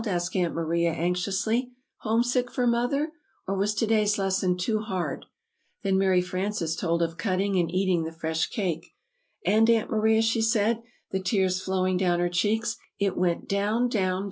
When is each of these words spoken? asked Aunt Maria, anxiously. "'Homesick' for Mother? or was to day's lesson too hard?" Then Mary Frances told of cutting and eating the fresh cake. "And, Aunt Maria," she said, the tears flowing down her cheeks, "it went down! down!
asked 0.07 0.35
Aunt 0.35 0.55
Maria, 0.55 0.89
anxiously. 0.91 1.73
"'Homesick' 1.97 2.49
for 2.49 2.65
Mother? 2.65 3.11
or 3.47 3.55
was 3.55 3.75
to 3.75 3.85
day's 3.85 4.17
lesson 4.17 4.57
too 4.57 4.79
hard?" 4.79 5.25
Then 5.83 5.99
Mary 5.99 6.21
Frances 6.23 6.75
told 6.75 7.03
of 7.03 7.19
cutting 7.19 7.55
and 7.57 7.69
eating 7.69 8.03
the 8.03 8.11
fresh 8.11 8.47
cake. 8.47 8.95
"And, 9.45 9.69
Aunt 9.69 9.91
Maria," 9.91 10.23
she 10.23 10.41
said, 10.41 10.81
the 11.11 11.21
tears 11.21 11.61
flowing 11.61 11.97
down 11.97 12.19
her 12.19 12.29
cheeks, 12.29 12.77
"it 12.97 13.15
went 13.15 13.47
down! 13.47 13.89
down! 13.89 14.19